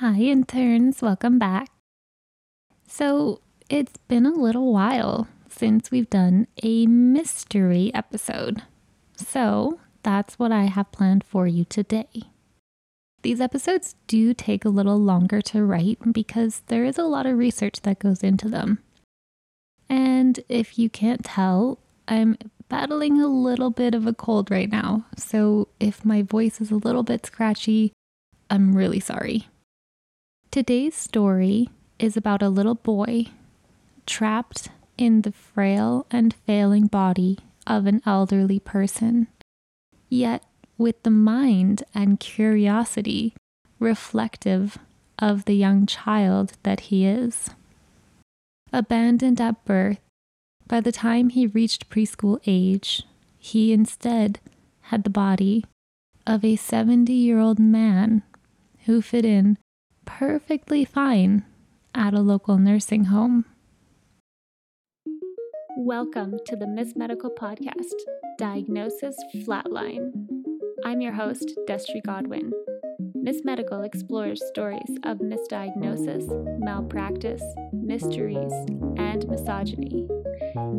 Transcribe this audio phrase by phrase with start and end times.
[0.00, 1.02] Hi, interns.
[1.02, 1.68] Welcome back.
[2.88, 8.62] So, it's been a little while since we've done a mystery episode.
[9.14, 12.08] So, that's what I have planned for you today.
[13.20, 17.36] These episodes do take a little longer to write because there is a lot of
[17.36, 18.78] research that goes into them.
[19.90, 21.78] And if you can't tell,
[22.08, 22.38] I'm
[22.70, 25.04] battling a little bit of a cold right now.
[25.18, 27.92] So if my voice is a little bit scratchy,
[28.48, 29.46] I'm really sorry.
[30.50, 31.68] Today's story
[32.00, 33.26] is about a little boy
[34.04, 37.38] trapped in the frail and failing body
[37.68, 39.28] of an elderly person,
[40.08, 40.42] yet
[40.76, 43.32] with the mind and curiosity
[43.78, 44.76] reflective
[45.20, 47.50] of the young child that he is.
[48.72, 50.00] Abandoned at birth,
[50.66, 53.04] by the time he reached preschool age,
[53.38, 54.40] he instead
[54.90, 55.64] had the body
[56.26, 58.24] of a 70 year old man
[58.86, 59.56] who fit in
[60.20, 61.42] perfectly fine
[61.94, 63.46] at a local nursing home.
[65.78, 67.94] Welcome to the Miss Medical Podcast,
[68.36, 70.10] Diagnosis Flatline.
[70.84, 72.52] I'm your host, Destry Godwin.
[73.14, 76.28] Miss Medical explores stories of misdiagnosis,
[76.60, 77.42] malpractice,
[77.72, 78.52] mysteries,
[78.98, 80.06] and misogyny.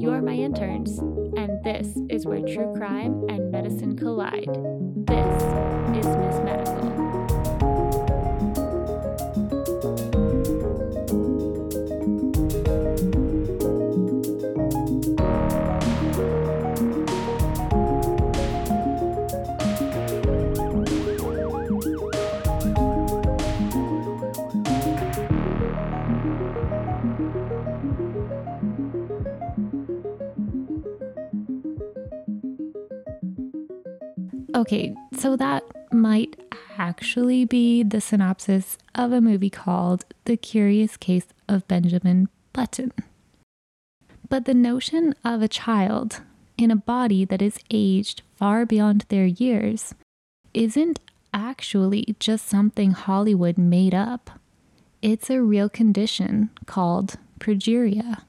[0.00, 0.98] You're my interns,
[1.38, 4.48] and this is where true crime and medicine collide.
[5.06, 5.42] This
[5.96, 6.77] is Miss Medical.
[36.78, 42.92] Actually be the synopsis of a movie called The Curious Case of Benjamin Button.
[44.28, 46.20] But the notion of a child
[46.56, 49.94] in a body that is aged far beyond their years
[50.54, 51.00] isn't
[51.34, 54.30] actually just something Hollywood made up.
[55.02, 58.22] It's a real condition called progeria,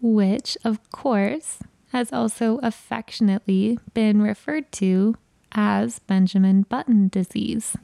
[0.00, 1.58] which, of course,
[1.92, 5.16] has also affectionately been referred to
[5.52, 7.76] as Benjamin Button disease,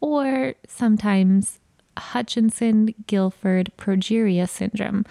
[0.00, 1.58] or sometimes
[1.98, 5.04] Hutchinson Gilford progeria syndrome,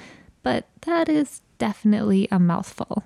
[0.43, 3.03] but that is definitely a mouthful.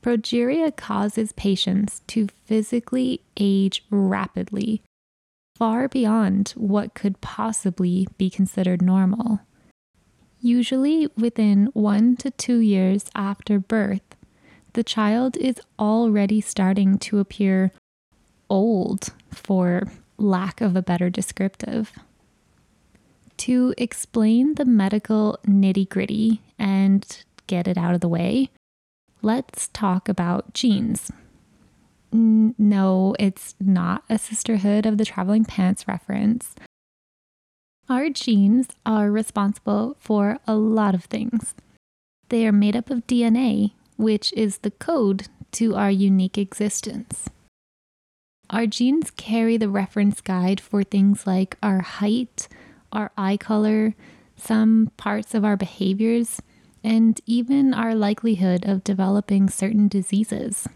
[0.00, 4.82] Progeria causes patients to physically age rapidly,
[5.56, 9.40] far beyond what could possibly be considered normal.
[10.40, 14.03] Usually within one to two years after birth,
[14.74, 17.72] the child is already starting to appear
[18.50, 19.84] old, for
[20.18, 21.92] lack of a better descriptive.
[23.38, 28.50] To explain the medical nitty gritty and get it out of the way,
[29.22, 31.10] let's talk about genes.
[32.12, 36.54] No, it's not a Sisterhood of the Traveling Pants reference.
[37.88, 41.54] Our genes are responsible for a lot of things.
[42.28, 47.28] They are made up of DNA, which is the code to our unique existence.
[48.50, 52.48] Our genes carry the reference guide for things like our height,
[52.92, 53.94] our eye color,
[54.36, 56.42] some parts of our behaviors,
[56.82, 60.68] and even our likelihood of developing certain diseases.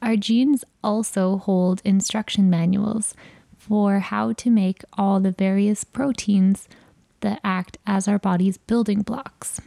[0.00, 3.14] Our genes also hold instruction manuals
[3.58, 6.68] for how to make all the various proteins
[7.20, 9.60] that act as our body's building blocks.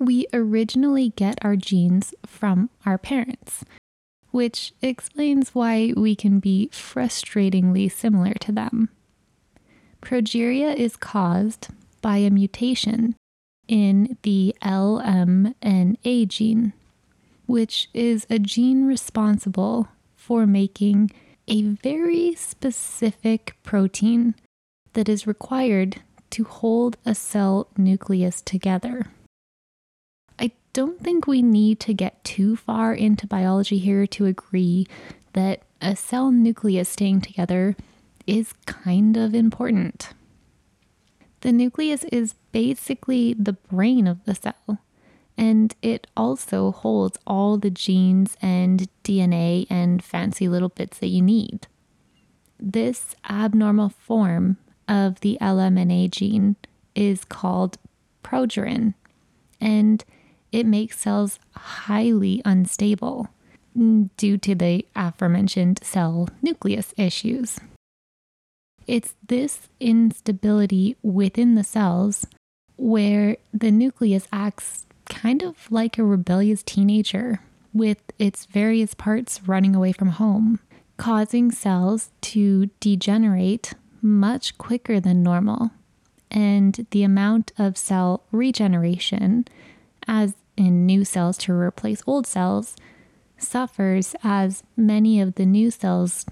[0.00, 3.66] We originally get our genes from our parents,
[4.30, 8.88] which explains why we can be frustratingly similar to them.
[10.00, 11.68] Progeria is caused
[12.00, 13.14] by a mutation
[13.68, 16.72] in the LMNA gene,
[17.44, 21.10] which is a gene responsible for making
[21.46, 24.34] a very specific protein
[24.94, 26.00] that is required
[26.30, 29.08] to hold a cell nucleus together
[30.72, 34.86] don't think we need to get too far into biology here to agree
[35.32, 37.76] that a cell nucleus staying together
[38.26, 40.10] is kind of important.
[41.40, 44.78] The nucleus is basically the brain of the cell,
[45.36, 51.22] and it also holds all the genes and DNA and fancy little bits that you
[51.22, 51.66] need.
[52.58, 56.56] This abnormal form of the LMNA gene
[56.94, 57.78] is called
[58.22, 58.94] progerin,
[59.60, 60.04] and
[60.52, 63.28] it makes cells highly unstable
[64.16, 67.58] due to the aforementioned cell nucleus issues.
[68.86, 72.26] it's this instability within the cells
[72.76, 77.40] where the nucleus acts kind of like a rebellious teenager
[77.72, 80.58] with its various parts running away from home,
[80.96, 85.70] causing cells to degenerate much quicker than normal.
[86.30, 89.46] And the amount of cell regeneration,
[90.08, 92.76] as in new cells to replace old cells,
[93.38, 96.26] suffers as many of the new cells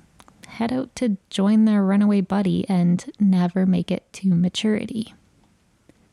[0.46, 5.14] head out to join their runaway buddy and never make it to maturity.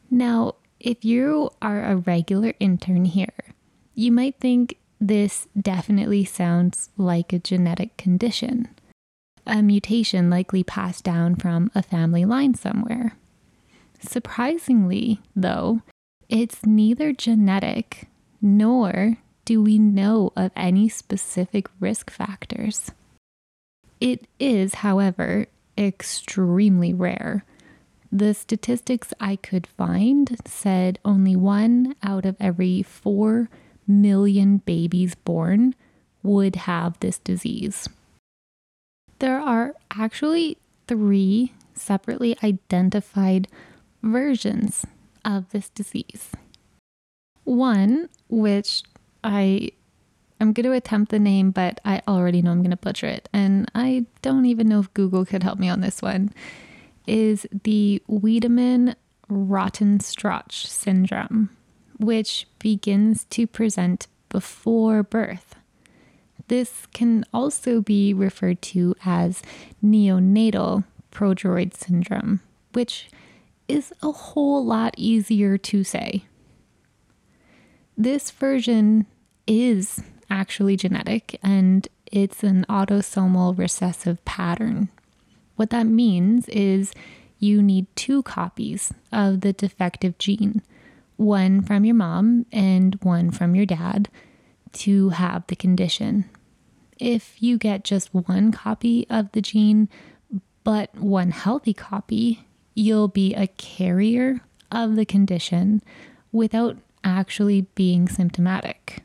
[0.10, 3.54] Now, if you are a regular intern here,
[3.94, 8.70] you might think this definitely sounds like a genetic condition,
[9.46, 13.18] a mutation likely passed down from a family line somewhere.
[14.00, 15.82] Surprisingly, though,
[16.30, 18.08] it's neither genetic
[18.42, 22.92] nor do we know of any specific risk factors.
[24.02, 27.46] It is, however, extremely rare.
[28.12, 33.50] The statistics I could find said only one out of every four
[33.88, 35.76] million babies born
[36.24, 37.88] would have this disease.
[39.20, 40.58] There are actually
[40.88, 43.48] three separately identified
[44.02, 44.86] versions
[45.26, 46.30] of this disease.
[47.44, 48.84] One, which
[49.24, 49.72] I
[50.40, 53.28] am going to attempt the name, but I already know I'm going to butcher it.
[53.34, 56.32] And I don't even know if Google could help me on this one.
[57.08, 58.96] Is the Wiedemann
[59.30, 61.50] Rothenstrach syndrome,
[61.98, 65.56] which begins to present before birth.
[66.48, 69.42] This can also be referred to as
[69.84, 72.42] neonatal progeroid syndrome,
[72.74, 73.10] which
[73.68, 76.26] is a whole lot easier to say.
[77.98, 79.06] This version
[79.48, 84.90] is actually genetic and it's an autosomal recessive pattern.
[85.56, 86.94] What that means is
[87.40, 90.62] you need two copies of the defective gene,
[91.18, 94.10] one from your mom and one from your dad,
[94.74, 96.30] to have the condition.
[96.98, 99.90] If you get just one copy of the gene,
[100.64, 104.42] but one healthy copy, you'll be a carrier
[104.72, 105.82] of the condition
[106.32, 109.04] without actually being symptomatic.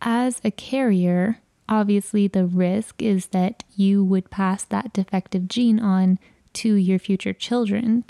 [0.00, 6.18] As a carrier, obviously the risk is that you would pass that defective gene on
[6.52, 8.04] to your future children,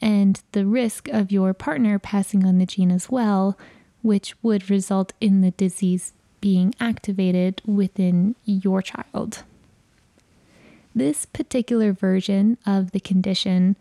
[0.00, 3.56] and the risk of your partner passing on the gene as well,
[4.02, 9.42] which would result in the disease being activated within your child.
[10.96, 13.76] This particular version of the condition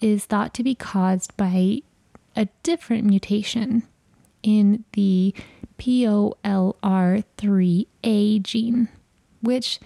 [0.00, 1.82] is thought to be caused by
[2.34, 3.82] a different mutation
[4.42, 5.34] in the
[5.78, 8.88] POLR3A gene,
[9.42, 9.78] which,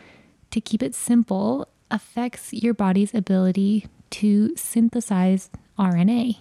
[0.53, 6.37] to keep it simple, affects your body's ability to synthesize RNA,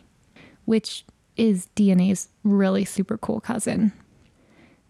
[0.66, 1.04] which
[1.36, 3.92] is DNA's really super cool cousin.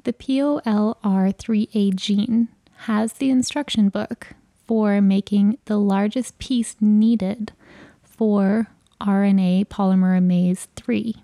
[0.04, 2.50] The POLR3A gene
[2.80, 4.34] has the instruction book
[4.68, 7.54] for making the largest piece needed
[8.04, 8.68] for
[9.00, 11.16] RNA polymerase 3,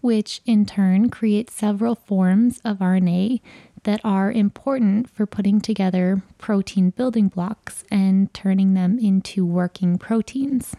[0.00, 3.40] which in turn creates several forms of RNA
[3.82, 10.74] that are important for putting together protein building blocks and turning them into working proteins.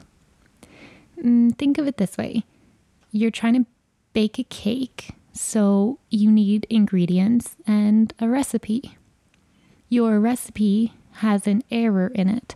[1.23, 2.43] Mm, think of it this way
[3.11, 3.65] you're trying to
[4.11, 8.97] bake a cake, so you need ingredients and a recipe.
[9.87, 12.55] Your recipe has an error in it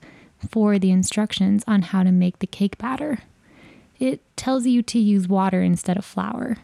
[0.49, 3.19] for the instructions on how to make the cake batter.
[3.99, 6.57] It tells you to use water instead of flour.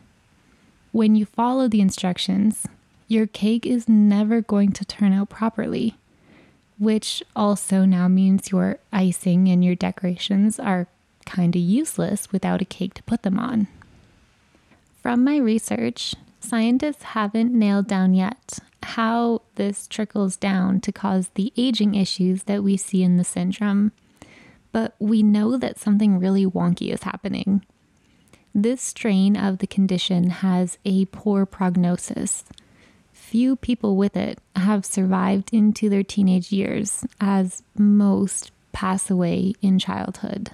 [0.92, 2.68] When you follow the instructions,
[3.08, 5.96] your cake is never going to turn out properly,
[6.80, 10.88] which also now means your icing and your decorations are
[11.26, 13.68] kind of useless without a cake to put them on.
[15.02, 21.52] From my research, scientists haven't nailed down yet how this trickles down to cause the
[21.58, 23.92] aging issues that we see in the syndrome,
[24.72, 27.66] but we know that something really wonky is happening.
[28.54, 32.46] This strain of the condition has a poor prognosis.
[33.12, 39.80] Few people with it have survived into their teenage years, as most pass away in
[39.80, 40.52] childhood.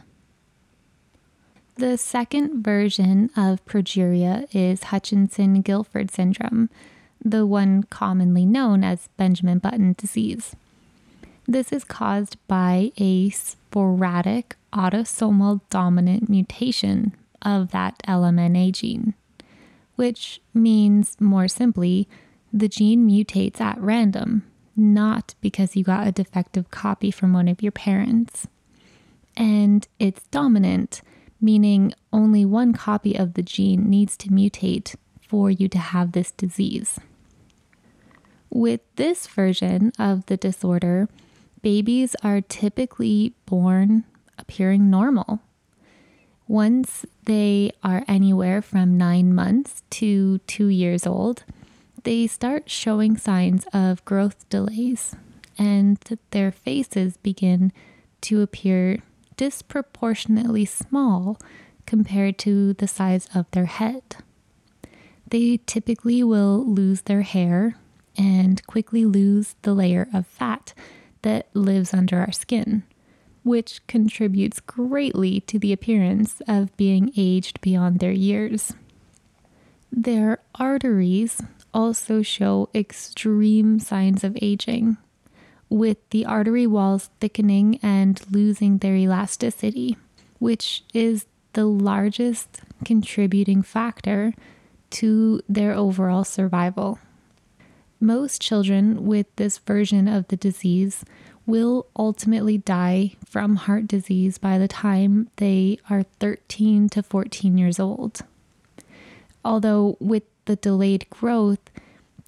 [1.76, 6.70] The second version of progeria is Hutchinson Gilford syndrome,
[7.24, 10.56] the one commonly known as Benjamin Button disease.
[11.48, 19.14] This is caused by a sporadic autosomal dominant mutation of that LMNA gene,
[19.96, 22.08] which means, more simply,
[22.54, 24.44] the gene mutates at random,
[24.76, 28.48] not because you got a defective copy from one of your parents.
[29.38, 31.02] and it's dominant,
[31.40, 34.96] meaning only one copy of the gene needs to mutate
[35.28, 37.00] for you to have this disease.
[38.54, 41.08] With this version of the disorder,
[41.62, 44.04] babies are typically born
[44.38, 45.40] appearing normal.
[46.50, 51.46] Once they are anywhere from nine months to two years old,
[52.04, 55.16] they start showing signs of growth delays
[55.58, 55.98] and
[56.32, 57.72] their faces begin
[58.20, 59.02] to appear
[59.38, 61.40] disproportionately small
[61.86, 64.04] compared to the size of their head.
[65.26, 67.78] They typically will lose their hair
[68.18, 70.74] and quickly lose the layer of fat
[71.22, 72.84] that lives under our skin,
[73.44, 78.74] which contributes greatly to the appearance of being aged beyond their years.
[79.92, 81.42] Their arteries
[81.74, 84.98] also show extreme signs of aging,
[85.70, 89.98] with the artery walls thickening and losing their elasticity,
[90.40, 94.34] which is the largest contributing factor
[94.90, 97.00] to their overall survival.
[98.04, 101.06] Most children with this version of the disease
[101.46, 107.80] will ultimately die from heart disease by the time they are 13 to 14 years
[107.80, 108.22] old.
[109.46, 111.60] Although, with the delayed growth,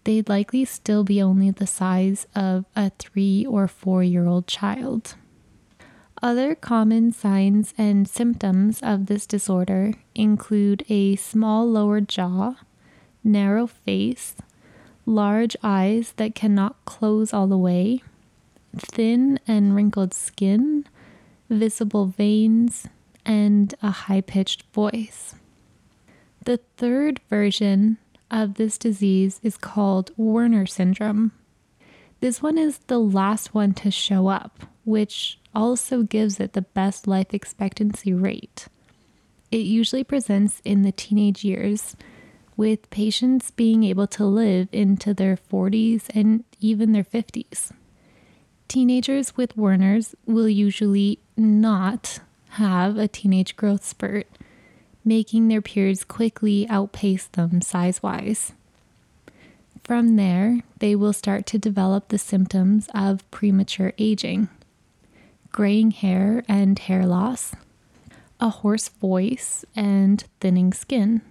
[0.03, 5.15] they'd likely still be only the size of a three or four year old child.
[6.21, 12.57] Other common signs and symptoms of this disorder include a small lower jaw,
[13.23, 14.35] narrow face,
[15.05, 18.01] large eyes that cannot close all the way,
[18.75, 20.85] thin and wrinkled skin,
[21.49, 22.87] visible veins,
[23.25, 25.35] and a high pitched voice.
[26.45, 27.97] The third version
[28.29, 31.31] of this disease is called Werner syndrome.
[32.19, 37.07] This one is the last one to show up, which also gives it the best
[37.07, 38.67] life expectancy rate.
[39.51, 41.95] It usually presents in the teenage years,
[42.55, 47.71] with patients being able to live into their 40s and even their 50s.
[48.67, 52.19] Teenagers with Werner's will usually not
[52.51, 54.27] have a teenage growth spurt
[55.05, 58.53] making their peers quickly outpace them size wise.
[59.83, 64.49] From there, they will start to develop the symptoms of premature aging
[65.51, 67.53] graying hair and hair loss,
[68.39, 71.21] a hoarse voice, and thinning skin.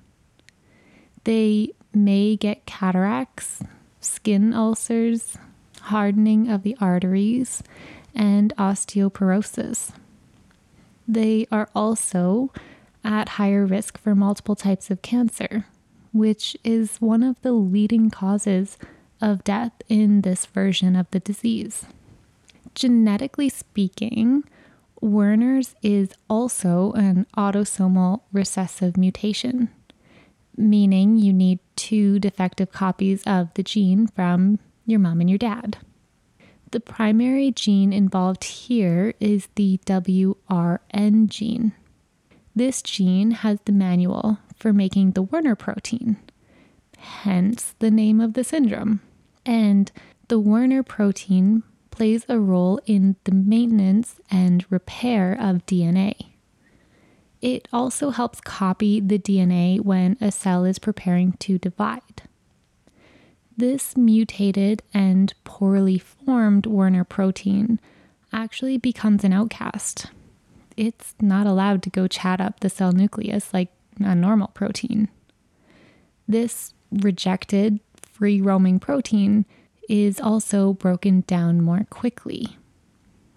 [1.24, 3.62] They may get cataracts,
[4.00, 5.36] skin ulcers,
[5.82, 7.62] hardening of the arteries,
[8.14, 9.92] and osteoporosis.
[11.06, 12.52] They are also
[13.04, 15.66] at higher risk for multiple types of cancer,
[16.12, 18.78] which is one of the leading causes
[19.20, 21.86] of death in this version of the disease.
[22.74, 24.44] Genetically speaking,
[25.00, 29.68] Werner's is also an autosomal recessive mutation,
[30.56, 35.78] meaning you need two defective copies of the gene from your mom and your dad.
[36.70, 41.72] The primary gene involved here is the WRN gene.
[42.54, 46.16] This gene has the manual for making the Werner protein,
[46.98, 49.00] hence the name of the syndrome.
[49.44, 49.90] And
[50.28, 56.31] the Werner protein plays a role in the maintenance and repair of DNA.
[57.42, 62.22] It also helps copy the DNA when a cell is preparing to divide.
[63.54, 67.78] This mutated and poorly formed Werner protein
[68.32, 70.06] actually becomes an outcast
[70.76, 73.70] it's not allowed to go chat up the cell nucleus like
[74.00, 75.08] a normal protein.
[76.26, 79.44] This rejected, free roaming protein
[79.88, 82.56] is also broken down more quickly.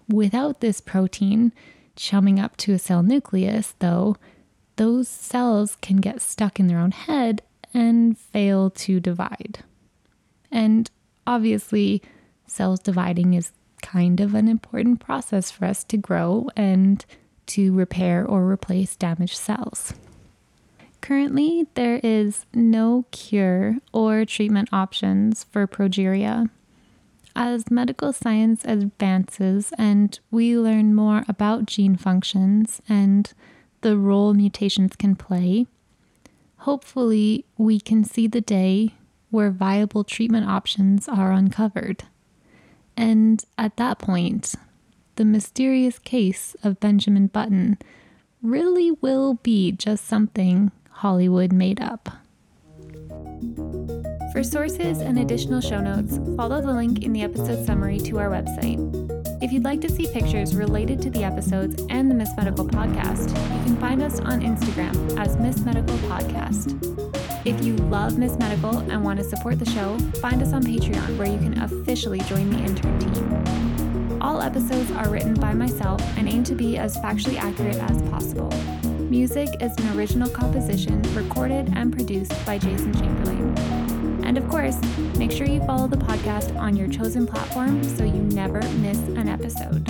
[0.08, 1.52] Without this protein
[1.96, 4.16] chumming up to a cell nucleus, though,
[4.76, 7.42] those cells can get stuck in their own head
[7.74, 9.60] and fail to divide.
[10.50, 10.90] And
[11.26, 12.02] obviously,
[12.46, 17.04] cells dividing is kind of an important process for us to grow and
[17.46, 19.94] to repair or replace damaged cells.
[21.00, 26.50] Currently, there is no cure or treatment options for progeria.
[27.38, 33.30] As medical science advances and we learn more about gene functions and
[33.82, 35.66] the role mutations can play,
[36.56, 38.94] hopefully we can see the day
[39.28, 42.04] where viable treatment options are uncovered.
[42.96, 44.54] And at that point,
[45.16, 47.76] the mysterious case of Benjamin Button
[48.40, 52.08] really will be just something Hollywood made up.
[54.36, 58.28] For sources and additional show notes, follow the link in the episode summary to our
[58.28, 58.76] website.
[59.42, 63.30] If you'd like to see pictures related to the episodes and the Miss Medical podcast,
[63.30, 66.76] you can find us on Instagram as Miss Medical Podcast.
[67.46, 71.16] If you love Miss Medical and want to support the show, find us on Patreon
[71.16, 74.20] where you can officially join the intern team.
[74.20, 78.50] All episodes are written by myself and aim to be as factually accurate as possible.
[79.08, 83.85] Music is an original composition recorded and produced by Jason Chamberlain.
[84.26, 84.76] And of course,
[85.16, 89.28] make sure you follow the podcast on your chosen platform so you never miss an
[89.28, 89.86] episode.